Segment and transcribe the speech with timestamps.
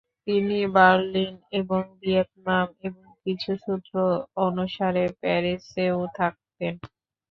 [0.27, 3.93] তিনি বার্লিন এবং ভিয়েনায় এবং কিছু সূত্র
[4.45, 6.73] অনুসারে প্যারিসেও থাকতেন।